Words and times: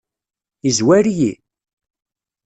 Yezwar-iyi? 0.65 1.31